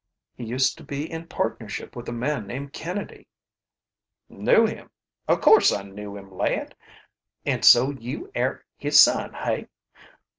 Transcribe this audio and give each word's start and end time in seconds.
He 0.33 0.45
used 0.45 0.79
to 0.79 0.83
be 0.83 1.11
in 1.11 1.27
partnership 1.27 1.95
with 1.95 2.09
a 2.09 2.11
man 2.11 2.47
named 2.47 2.73
Kennedy." 2.73 3.27
"Knew 4.29 4.65
him 4.65 4.89
o' 5.27 5.37
course 5.37 5.71
I 5.71 5.83
knew 5.83 6.17
him, 6.17 6.31
lad! 6.31 6.73
An' 7.45 7.61
so 7.61 7.91
you 7.91 8.31
air 8.33 8.65
his 8.79 8.99
son, 8.99 9.31
hey? 9.35 9.67